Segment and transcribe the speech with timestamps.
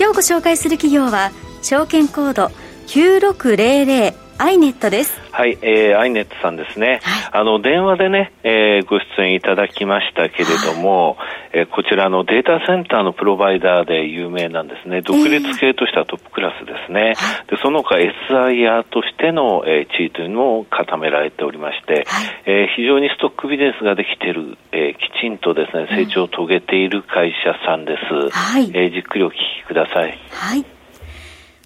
[0.00, 2.46] 今日ご紹介する企業は証券コード
[2.86, 5.20] 9600アイネットです。
[5.32, 7.00] はい、えー、アイネットさんですね。
[7.02, 15.02] はい、あの、電話でね、えー、ご出演いただきましたけれども、はい、えー、こちらのデータセンターのプロバイダーで有名なんですね。
[15.02, 17.16] 独立系としてはトップクラスですね。
[17.18, 28.30] えー、で、その他 SIR としての、えー、地位というのを固められておりまして、はい、えー、非常にストックビジネスができている、えー、きちんとですね、成長を遂げている会社さんです。
[28.30, 30.18] はい、えー、じっくりお聞きください。
[30.30, 30.64] はい。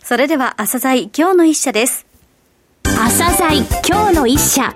[0.03, 2.14] それでは、朝鮮今日の一社です。
[2.97, 4.73] 朝鮮今日の一社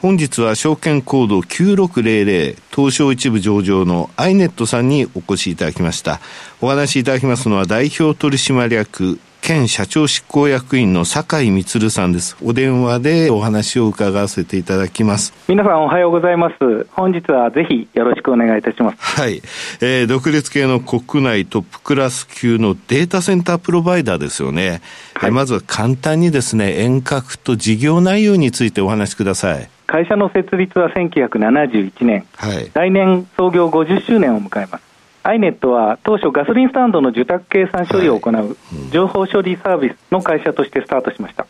[0.00, 6.18] 本日は証券コード9600東証一部上場のアイネットさんにお越しいただきました。
[6.60, 12.36] お話しいただきますのは代表取締役県社長執行役員の酒井充さんです。
[12.44, 15.34] お電話でお話を伺わせていただきます。
[15.48, 16.84] 皆さんおはようございます。
[16.92, 18.96] 本日はぜひよろしくお願いいたします。
[19.00, 19.42] はい。
[19.80, 24.80] えー、独立系の国内トップクラス級のデータセンタープロバイダーですよね。
[25.14, 29.68] はい、えまずは簡単にですね、遠隔と事業内容についてお話しください。
[29.88, 34.91] 会社の設立は1971年、はい、来年創業50周年を迎えます。
[35.24, 38.56] アイネットは当初ガソリンスタンドの受託計算処理を行う
[38.90, 41.46] 情報処理サービスの会社としてスタートしました。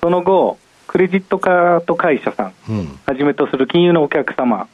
[0.00, 2.54] その後クレジットカード会社さん、
[3.04, 4.68] はじめとする金融のお客様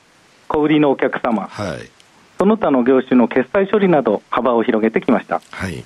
[0.46, 1.90] 小売りのお客様、はい、
[2.38, 5.84] その他の業種の決済処理など幅を広げてきました、はい、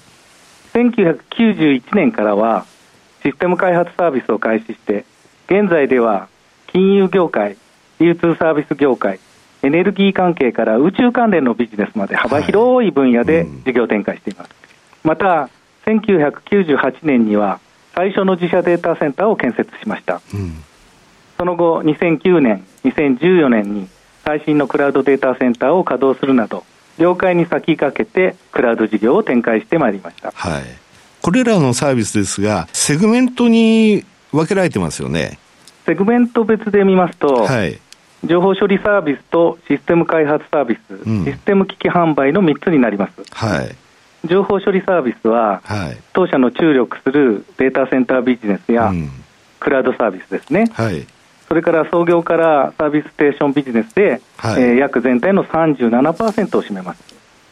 [0.74, 2.66] 1991年からは
[3.22, 5.06] システム開発サービスを開始して
[5.47, 6.28] 現在では
[6.66, 7.56] 金融業界
[7.98, 9.19] 流通サービス業界
[9.62, 14.50] エネルギー関係から宇宙関連のビジネスまで幅広い分野で事業展開しています。
[15.02, 15.50] また、
[15.86, 17.60] 1998年には
[17.94, 20.20] 最初の自社データセンターを建設しました。
[21.36, 23.88] その後、2009年、2014年に
[24.24, 26.64] 最新のクラウドデータセンターを稼働するなど、
[26.98, 30.32] 業界に先駆けてクラウド事業を展開してまいりました。
[30.32, 30.62] はい。
[31.22, 35.38] これらのサービスですが、セグメントに分けられてますよね。
[35.86, 37.80] セグメント別で見ますと、はい、
[38.24, 43.22] 情報処理サービスとシステム開発サービス、うん、システム機器販売の3つになります。
[43.30, 43.76] はい、
[44.26, 49.10] 情報処理サービスは、はい、当社の注力するデータセンタービジネスや、うん、
[49.60, 51.06] クラウドサービスですね、はい、
[51.46, 57.02] それから創業からサービスステーションビジネスで、はい、えー、約全体の37%を占めます。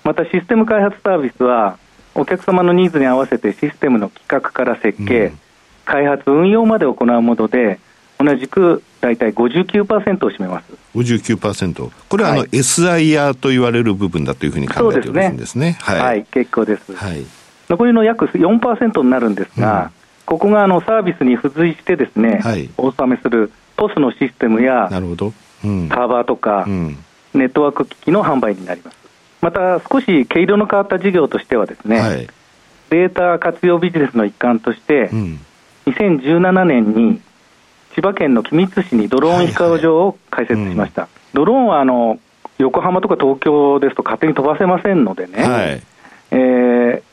[0.04, 1.78] またシステム開発サービスは、
[2.14, 5.38] お客様のニーズに合わせてシステムの企画から設計、うん、
[5.84, 7.78] 開発、運用まで行うもので、
[8.18, 10.72] 同じく大体59%を占めます。
[10.94, 15.76] 59%、これはあの、はい、SIR と言われる部分だというふうに考えておるんですね。
[15.80, 17.26] はい、はい、結構です、はい、
[17.68, 19.90] 残りの約4%になるんですが、うん、
[20.24, 25.32] ここがあのサービスに付随してですね、はい、お納めする POS のシステムやなるほど、
[25.64, 26.96] うん、サーバーとか、うん、
[27.34, 28.96] ネットワーク機器の販売になります。
[29.42, 32.28] また少し毛色の変わった事業としてはですね、はい、
[32.90, 35.40] データ活用ビジネスの一環として、うん、
[35.86, 37.20] 2017年に
[37.96, 41.20] 千葉県の君津市にドローン飛行場を開設しました、はいはい。
[41.32, 42.18] うん、ドローンはあの
[42.58, 45.82] 横浜とか東京ですと勝手に飛ばせませんのでね、はい、
[46.30, 46.36] え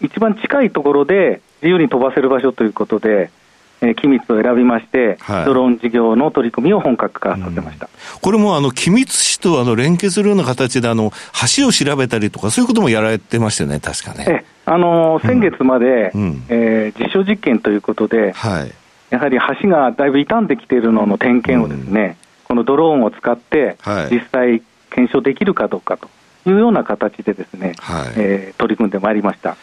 [0.02, 3.32] ー、一番近いところで自由に飛ばせる場所ということで、
[3.80, 11.14] えー、君津を選びまして、はい、ドローン事業の取り組みを本格化させました、うん、これもあの君津市とあの連携するような形であの、
[11.56, 14.44] 橋を調べたりとか、そういうこともやられてましたよね、確かね。
[14.66, 18.72] あの先月まで、うん、えー、実証実験ということで、はい
[19.14, 23.78] やはり橋がだいぶ傷んできているのの点検をですね、うん、このドローンを使って、
[24.10, 26.10] 実際検証できるかどうかと
[26.50, 29.56] いうような形でですね、はい、えー、取り組んでまいりました。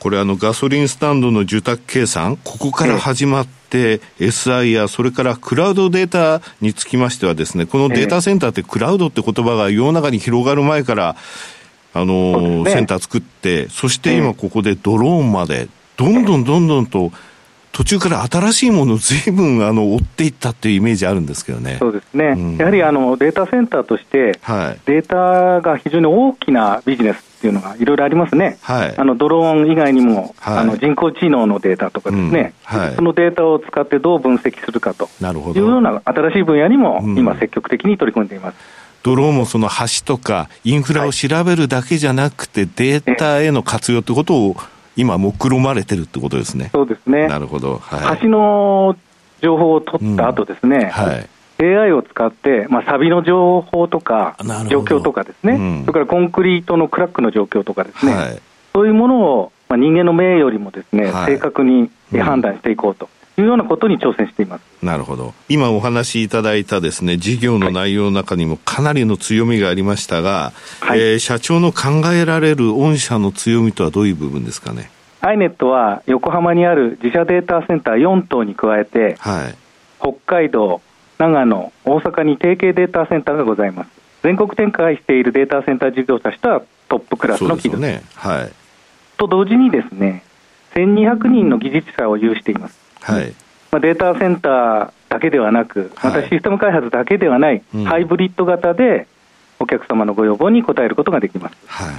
[0.00, 11.16] これあのガソリンスタンドの受託計算、ここから始まって、SI やそれからクラウドデータにつきましてはですね、このデータセンターってクラウドって言葉が世の中に広がる前から、
[11.94, 17.12] あの、ね、センター作って、そして今ここでドローンまで、どんどんどんどんと
[17.72, 21.76] 途中から新しいものをずいぶんあの追っていったっていうイメージあるんですけどね。
[21.78, 22.34] そうですね。
[22.36, 28.58] うん、やはりあのデータセンターとして、はい、データが非常に大きなビジネスっていうのがいろいろありますね。
[28.62, 32.78] はい、あのドローン以外にも、はい、あの人工知能のデータとかですね、うん。
[32.80, 35.08] はい、そのデータを使ってどう分析するかと。
[35.54, 38.56] いうような新しい分野にも今積極的に取り組んでいます。
[39.02, 44.56] ドローンもその橋とかインフラを調べるだけじゃなくて、データへの活用ってことを
[44.96, 46.70] 今、目論まれてるってことですね。
[46.72, 47.28] そうですね。
[47.28, 47.78] なるほど。
[47.78, 48.96] はい、橋の
[49.40, 51.28] 情報を取った後ですね、うん、はい、
[51.64, 54.36] AI を使って、まあ、サビの情報とか、
[54.68, 58.40] 状況とかですね、うん、それからコンクリートのクラックの状況とかですね、はい、
[58.72, 61.90] そういうものを、まあ、人間の目よりもですね、はい、正確に
[62.20, 63.08] 判断していこうと。
[63.38, 74.90] いうようなことに挑戦していますなるほど、今お話しいただいたですね事業の内容の中にもかなりの強みがありましたが、はい、えー、社長の考えられる御社の強みとはどういう部分ですかね？
[75.22, 79.54] アイネットは横浜にある自社データセンター4棟に加えて、はい、
[80.00, 80.80] 北海道、
[81.18, 83.90] 長野、大阪に提携データセンターがございます。
[84.22, 88.02] 全国展開しているデータセンター事業者としてはトップクラスの企業です。
[88.02, 88.52] ねはい、
[89.18, 90.24] と同時にですね、
[90.74, 92.79] 1200人の技術者を有しています。
[93.00, 93.34] はい。
[93.70, 99.06] まあ、データセンターだけではなく、またシステム開発だけではない、ハイブリッド型で
[99.58, 101.56] お客様のご要望に応えることができます。
[101.66, 101.94] はい。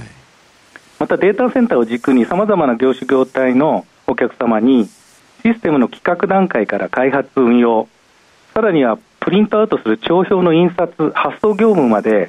[0.98, 4.86] またデータセンターを軸にさまざまな業種業態のお客様に
[5.42, 7.88] システムの企画段階から開発運用
[8.54, 12.28] さらにはプリントアウトする帳票の印刷発送業務まで、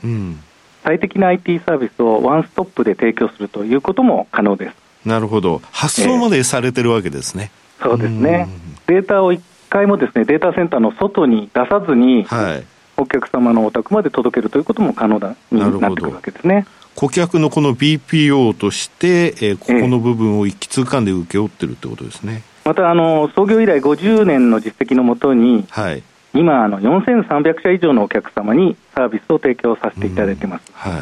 [0.84, 4.76] 最適な IT サービスをワンストップで提供するということも可能です。
[5.08, 5.62] なるほど。
[5.72, 8.48] 発送までされてるわけですね、えー、そうですね。
[8.88, 12.66] データを1回もですねデータセンターの外に出さずに、はい、
[12.98, 16.66] お客様のお宅まで届けるということも可能だになってくるわけですね。
[16.96, 22.44] 顧客のこの BPO として、えー、ここの部分を一気通貫で請け負ってるってことですね。
[22.66, 26.04] またあの創業以来50年の実績のもとに、はい、
[26.34, 30.66] 今あの、4300社以上のお客様にサービスを提供させていただいています。
[30.74, 31.02] はい、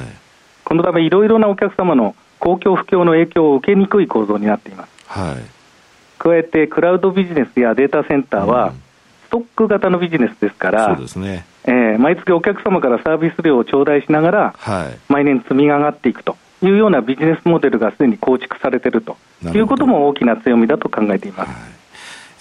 [0.66, 4.92] このため、いろいろなお客様の公共不況の影響を受けにくい構造になっています。
[5.08, 5.61] はい、
[6.22, 8.74] 加えて、クラウドビジネスやデータセンターは、
[9.26, 11.46] ストック型のビジネスですから、そうですね。
[11.64, 19.18] えー、毎月お客様からサービス料を頂戴しながら、はい、毎年積み上がっていくというようなビジネスモデルがすでに構築されていると
[19.54, 21.50] いうことも大きな強みだと考えています。
[21.50, 21.60] はい、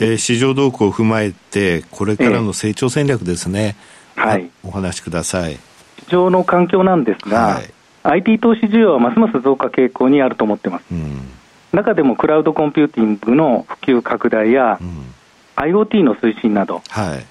[0.00, 3.76] えー、市場動向を踏まえて、これからの成長戦略ですね、
[4.16, 5.58] えー、はい、お話しください。
[6.06, 7.72] 市場の環境なんですが、はい、
[8.02, 10.84] IT 投資需要はますます増加傾向にあると思っています。
[10.90, 11.28] うん、
[11.72, 15.14] 中でもクラウドコンピューティングの普及拡大や、うん、
[15.56, 17.26] IoT の推進など、はい。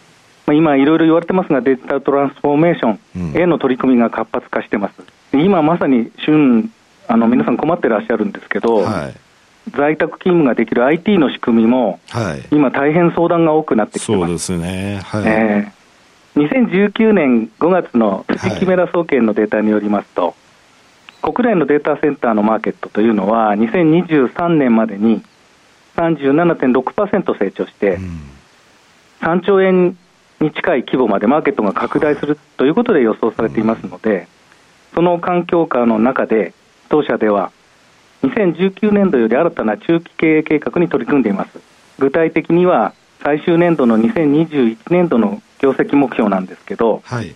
[0.46, 2.98] まあ、今、いろいろ言われてますが、デジタルトランスフォーメーショ
[3.38, 4.94] ンへの取り組みが活発化してます。
[5.34, 6.72] 今まさに旬
[7.08, 9.16] あの皆さん困ってらっしゃるんですけど、はい、
[9.76, 14.48] 在宅勤務ができる IT の仕組みも、はい、今、大変相談が多くなってきてます。
[14.48, 15.24] そうですね、はい。
[15.26, 20.36] えー、2019年5月の辻木メラ総研のデータによりますと、
[21.22, 25.22] 国内のデータセンターのマーケットというのは、2023年までに
[25.96, 28.22] 37.6%成長して、うん、
[29.22, 29.98] 3兆円
[30.40, 34.28] に近い規模までマーケットが拡大するということで予想されていますので、
[34.94, 36.54] その環境下の中で、
[36.90, 37.52] 当社では
[38.24, 41.60] 2019年度より新たな中期経営計画に取り組んでいます。
[42.00, 47.36] 具体的には最終年度の2021年度の業績目標なんですけど、はい、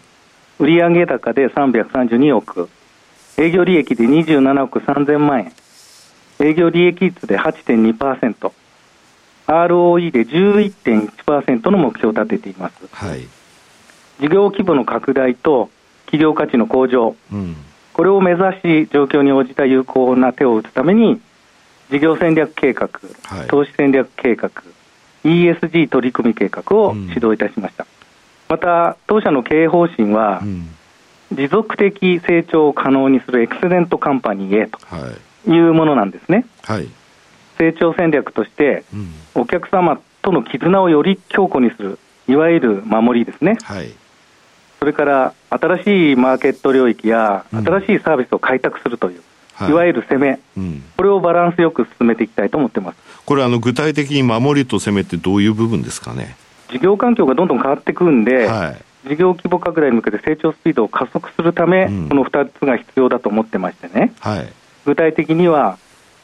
[0.59, 2.69] 売上高で332億、
[3.37, 5.53] 営業利益で27億3000万円、
[6.39, 8.51] 営業利益率で8.2%、
[9.47, 13.27] ROE で11.1%の目標を立てています、はい、
[14.19, 15.69] 事業規模の拡大と
[16.05, 17.55] 企業価値の向上、うん、
[17.93, 21.19] これを目指し状況に応じた有効な手を打つために
[21.89, 22.89] 事業戦略計画、
[23.23, 24.49] はい、投資戦略計画
[25.23, 27.89] ESG 取り組み計画を指導いたしました、うん、
[28.49, 30.69] また当社の経営方針は、うん、
[31.35, 34.79] 持続的成長を可能にするエクセレントカンパニーへと
[35.51, 35.59] い。
[35.59, 36.87] うものなんですね、はい。
[37.57, 43.57] 成長戦略として、うん、お客様との絆をより強固にする、いわゆる守りですね。
[43.63, 43.91] はい、
[44.79, 49.21] それから新しいマーケット領域や、新しいサービスを開拓するという、
[49.67, 52.97] い、いわゆる攻め、うん、これをバランスよく進めていきたいと思ってます。
[53.25, 56.35] これあの、具体的に守りと攻めってどういう部分ですかね？
[56.71, 64.53] 事業環境がどんどん変わってくるんで、はい、事業規模拡大に向けて成長スピードを加速するため、うん、この2つが必要だと思ってましてね、はい、
[64.85, 65.77] 具体的には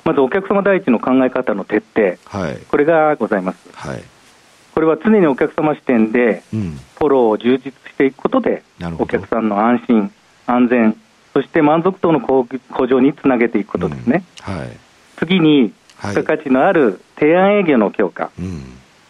[0.05, 3.69] まずお客様第一の考え方の徹底、はい、これがございます。
[3.73, 4.03] はい、
[4.73, 8.63] これは常にお客様視点で、フォローを充実していくことで、
[8.97, 10.11] お客さんの安心、
[10.47, 10.97] 安全、
[11.33, 12.47] そして満足度の向
[12.87, 14.23] 上につなげていくことですね。
[14.47, 14.57] うん。
[14.57, 14.69] はい、
[15.17, 18.63] 次に、付加価値のある提案営業の強化、うん、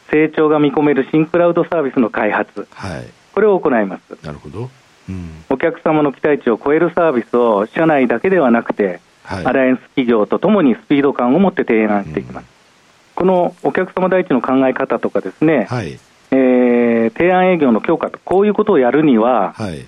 [0.10, 3.08] 成長が見込める新クラウドサービスの開発、はい、
[3.40, 4.26] これを行います。
[4.26, 4.70] なるほど、
[5.08, 12.44] うん、お客様の期待値を超えるサービスを社内だけではなくて、はい、アライアンス企業とともにスピード感を持って提案していきます。
[12.44, 12.48] うん、
[13.16, 15.98] このお客様第一の考え方とかですね、はい、
[16.32, 19.86] えー、提案営業の強化と、こういうことをやるには、はい、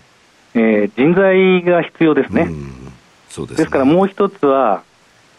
[0.53, 2.48] えー、人材が必要ですね。
[3.27, 4.84] そうです、ね、ですからもう一つは、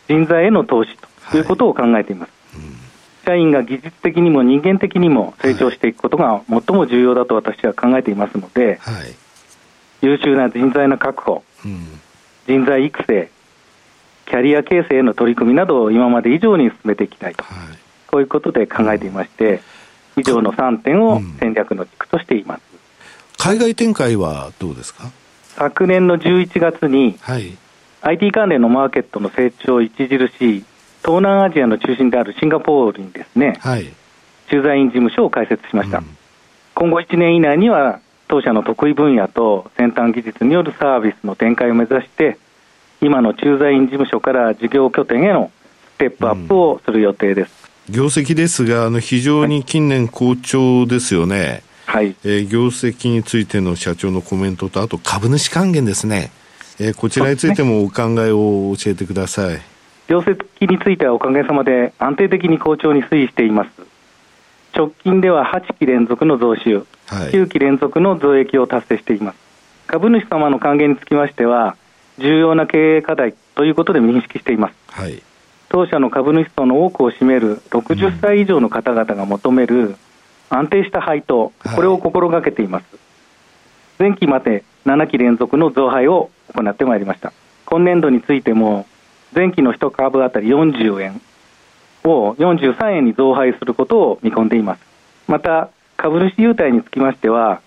[0.07, 0.91] 人材への投資
[1.31, 2.42] ということを考えています。
[3.25, 9.15] はい、社員が技術的にも人間的にも成長していくことが最も重要だと私は考えていますので、はい、
[10.03, 12.01] 優秀な人材の確保、うん、
[12.47, 13.31] 人材育成、
[14.27, 19.61] キャリア形成への取り組みなどを今まで以上に進めていきたいと、はい、こういうことで考えていまして、
[20.17, 22.63] 以上の3点を戦略の軸としています。
[23.39, 25.11] 海外展開はどうですか？
[25.57, 27.57] 昨年の11月に、はい、
[28.03, 30.65] IT 関連のマーケットの成長著しい
[31.05, 33.93] 東南アジアの中心であるシンガポールにですね、はい、
[34.49, 36.17] 駐在員事務所を開設しました、うん、
[36.75, 42.39] 今後1年以内には当社の得意分野と先端技術によるサービスの展開を目指して
[43.01, 45.51] 今の駐在員事務所から事業拠点への
[45.97, 47.53] ステップアップをする予定です、
[47.89, 56.31] うん、業績ですがあの非常に近年好調ですよね、はい、えー、業績についての社長のコメントと、あと株主還元ですね、
[56.79, 59.72] えー、こちらについてもお考えを教えてください、ね、
[60.13, 63.71] 業績についてはおかげさまで安定的に好調に推移しています。
[64.77, 69.39] 直近では8期連続の増収、はい、9期連続の増益を達成しています。
[69.87, 71.77] 株主様の還元につきましては、
[72.19, 74.75] 重要な経営課題ということで認識しています。
[74.89, 75.23] はい、
[75.71, 79.97] 当社の株主層の多くを占める60歳以上の方々が求める
[80.51, 82.85] 安定した配当、これを心がけています。
[83.99, 87.33] 前期まで7期連続の増配を行ってまいりました。
[87.65, 88.85] 今年度についても、
[89.35, 91.21] 前期の1株当たり40円
[92.05, 94.81] を43円に増配することを見込んでいます。
[95.29, 97.61] また、株主優待につきましては、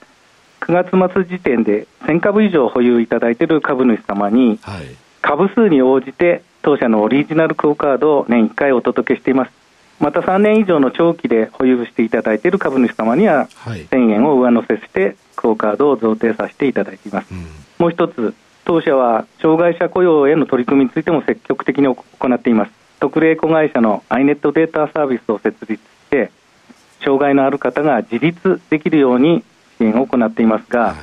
[0.62, 4.60] 9月末時点で1000株以上保有いただいている株主様に、
[5.22, 9.51] 株数に応じて当社のオリジナルクオカードを年1回お届けしています。
[10.00, 17.27] また3年以上の長期で保有していただいている株主様には、1000円を上乗せして、クオ・カードを贈呈させていただいています。
[17.31, 17.45] うん、
[17.79, 18.34] もう一つ、
[18.65, 21.95] 当社は障害者雇用への取り組みについても積極的に行
[22.34, 22.72] っています。
[23.00, 25.79] 特例子会社のアイネットデータサービスを設立し
[26.10, 26.31] て、
[27.03, 29.43] 障害のある方が自立できるように
[29.77, 30.95] 支援を行っていますが、はい、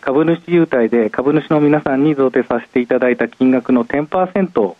[0.00, 4.76] 株主優待で株主の皆さんに贈呈させていただいた金額の10%を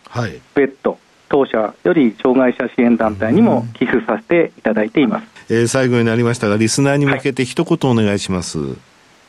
[0.55, 0.97] 別途、
[1.29, 8.75] 当社より障害者支援団体にも寄付させていただいています、えー、最後になりましたがリスナーに向けて一言お願いします、はい、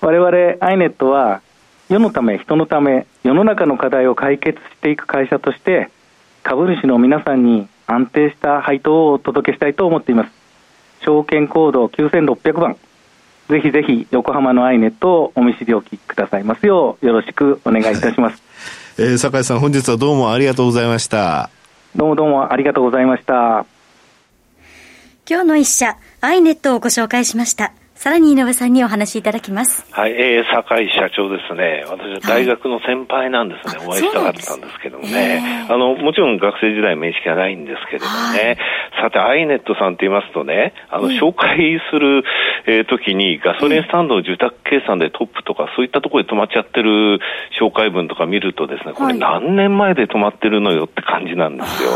[0.00, 1.40] 我々アイネットは
[1.88, 5.90] 世のため人のため世の中の課題を解決していく会社として
[6.42, 10.30] 株主の皆さんに安定した配当をお届けしたいと思っています
[11.02, 12.76] 証券コード9600番
[13.50, 18.42] ぜひぜひ横浜のアイネットをお見知りおきくださいますようよろしくお願いいたします、
[18.98, 21.50] えー、酒井さん本日はどうもありがとうございました
[21.96, 23.66] どうもどうもありがとうございました。
[25.26, 27.72] 今日の一社、アイネットをご紹介しました。
[27.94, 29.86] さらに井上さんにお話しいただきます。
[29.92, 31.84] はい、えー、酒井社長ですね。
[31.88, 33.78] 私は大学の先輩なんですね。
[33.78, 35.66] はい、お会いしたかったんですけどもね。
[35.70, 38.58] あの、もちろん学生時代面識はないんですけれどもね。
[38.92, 42.24] はい、さて、アイネットさんって言いますとね、あの、紹介する、
[42.66, 47.20] えー、時にガソリンスタンドを受託計算でトップとか、そういったところで止まっちゃってる
[47.60, 51.90] 紹介文とか見るとですね、これ何年前で止まってるのよって感じなんですよ。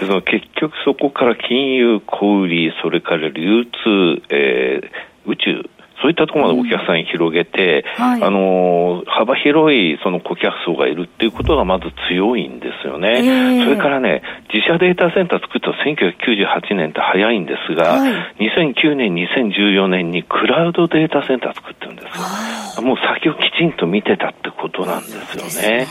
[0.00, 5.70] で、その結局そこから金融、小売、それから流通、えー宇宙
[6.04, 13.24] そういったところまでお客さんに広げて、うんはい、あの幅広いその顧客層がいるっていうことがまず強いんですよね。
[13.24, 22.82] えー、それからね、自社データセンター作った1998年って早いんですが、はい、2009年、2014年にクラウドデータセンター作ってるんですよ。
[22.82, 25.86] もう先をきちんと見てたってことなんですよね。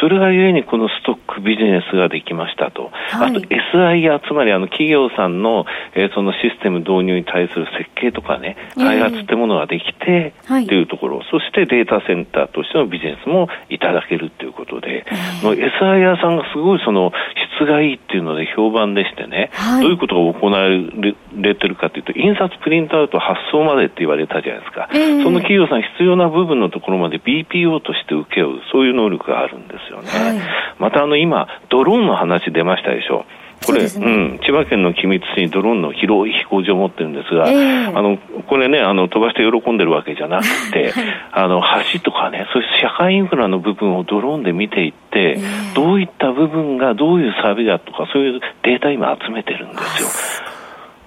[0.00, 2.90] それがゆえにこのストックビジネスができましたと。
[2.92, 15.06] はい、あと SIR、つまりあの企業さんの、えー、そのシステム導入に対する設計とかね、開発ってものができて、はい、っていうところ、そしてデータセンターとしてのビジネスもいただけるということで、
[15.42, 17.12] の SIR さんがすごいその
[17.58, 30.08] 質がいいっていうので評判でしてね、はい、どういうことが行われてるかというと、印刷、プリントアウト、発送までって言われたじゃないですか、えー、その企業さん必要な部分のところまで BPO として請け負う、そういう能力があるんですよね。
[30.08, 30.40] はい、
[30.78, 33.24] またあの今、ドローンの話出ましたでしょ。
[33.66, 40.92] これ、うね、うん、千葉県の君津市にドローンの広い飛行場を持ってるんですが、えー、あの、これね、あの、飛ばして喜んでるわけじゃなくて、
[41.32, 50.47] あの、橋とかね、そういう社会インフラの部分をドローンで見ていって、えー、どういった部分がどういうサービスだとか、そういうデータ今集めてるんですよ。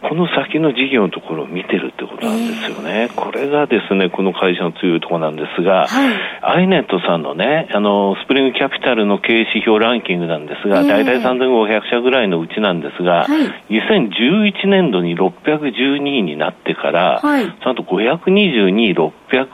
[0.01, 3.03] この先の事業のところを見てるってことなんですよね。
[3.03, 13.27] えー、これがですね、この会社の強いところなんですが、はい、iNet さんのね、あの、スプリングキャピタルの経営指標ランキングなんですが、えー、大体3500社ぐらいのうちなんですが、は
[13.69, 19.11] い、2011年度に612位になってから、はい、その後522位、600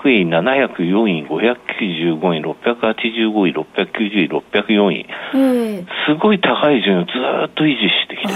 [0.09, 7.11] 位、704位、509 695位、685位、690位、604位、えー、すごい高い順位をず
[7.45, 8.33] っと維持してきてる。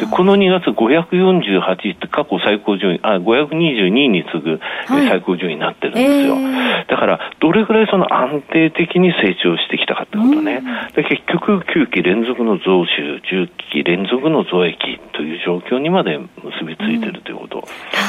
[0.00, 6.34] で、この2月548位って過去最高順位、あ、522位に次ぐ最高順位になってるんですよ。
[6.34, 10.62] はいえー、だから、どれぐらいその安定的に成長してきたかってことね。
[10.94, 17.64] で結局、9期連続の増収、10期連続の増益という状況にまで結びついてるということ。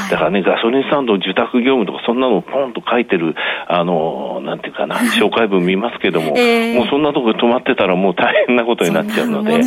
[0.09, 3.35] だからね、ガソリンスタンド、受託業務とかそんなのをポンと書いてる、
[3.67, 9.59] あの、なんていうかな、 紹介文見ますけども、えー、もうそんなところで止まってたらもう大変なことになっちゃうので、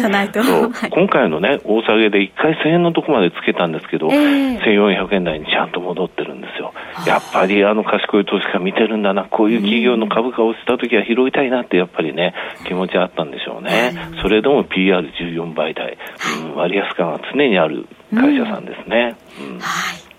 [0.91, 6.73] 今回のね、大下げで1回1000円のとこまでつけたんですけど、えー、1400円台にちゃんと戻ってるんですよ。
[7.07, 12.35] やっぱりあの賢い投資家見てるんだな、こういう企業の株価をしたときは拾いたいなってやっぱりね、
[12.67, 13.93] 気持ちあったんでしょうね。
[14.23, 15.97] それでも PR14 倍台、
[16.45, 19.17] うん、割安感は常にある会社さんですね。
[19.41, 20.15] うん、はい。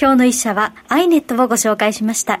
[0.00, 2.40] 今日の一社はアイネットをご紹介しました。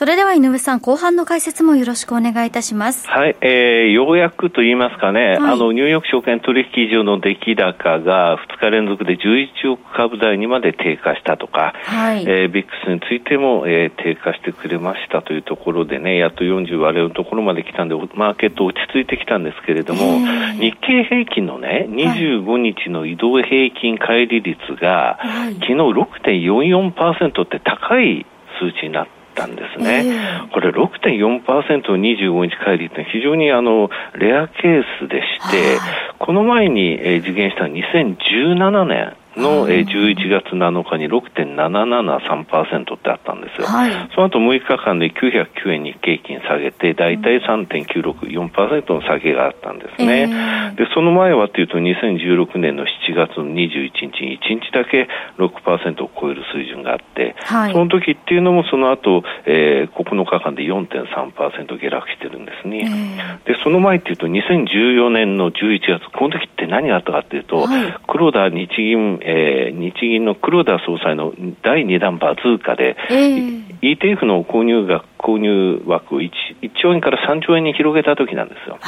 [0.00, 3.06] それでは井上さん、後半の解説もよろしくお願いいたします。
[3.06, 20.18] はい、えー、ようやくと言いますかね、はい、あの、ニューヨーク証券取引所の出来高が2日連続で11億株台にまで低下したとか、はい、えー、ビックスについても、えー、低下してくれましたというところでね、やっと40割れのところまで来たんで、マーケット落ち着いてきたんですけれども、
[20.58, 28.24] 日経平均のね、25日の移動平均乖離率が、はい、昨日6.44%って高い
[28.58, 30.04] 数値になってたんですね。
[30.06, 35.78] えー、これ6.4%の25日乖離って非常にあのレアケースでして、
[36.18, 76.30] この前に、えー、実現した2017年の、えー、11月7日に6.773%ってあったんですよ、はい、その後6日間で909円日経金下げて、大体3.964%の下げがあったんですね、えー、でその前はというと、2016年の7月の21日に1日だけ6%を超える水準があって、はい、その時っていうのも、その後、えー、9日間で4.3%下落してるんですね、えー、でその前っていうと、2014年の11月、この時って何があったかっていうと、はい、黒田日銀えー、日銀の黒田総裁の第2弾バズーカで、えー、ETF の購入額購入枠を 1,
[76.62, 78.78] 1兆円から3兆円に広げた時なんですよ。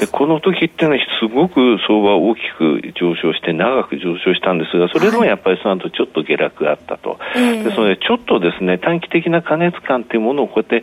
[0.00, 7.18] で、この時っていうのはすごく相場大きく上昇して長く上昇したんですが、それでもやっぱりその後ちょっと下落があったと。
[7.18, 10.82] はい、ですので、ちょっとですね、短期的な過熱感っていうものをこうやっ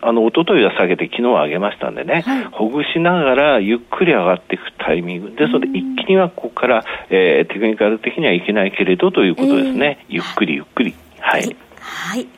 [0.00, 5.30] あの、一昨日は下げて昨日は上げましたんでね、はい、ほぐしながらゆっくり上がっていくタイミング。
[5.30, 10.04] ですので、一気にはここから、えー、テクニカル的にはいけないけれどということですね。
[10.08, 10.94] ゆっくりゆっくり。
[11.20, 11.56] はい。
[11.80, 12.37] はい